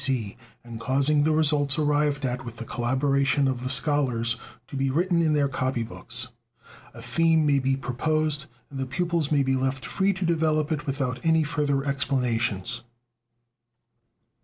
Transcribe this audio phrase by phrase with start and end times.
[0.01, 0.03] B.
[0.03, 0.37] C.
[0.63, 4.35] and causing the result arrived at with the collaboration of the scholars
[4.65, 6.27] to be written in their copy books.
[6.95, 10.87] "A theme may be proposed and the pupils may be left free to develop it
[10.87, 12.81] without any further explanations.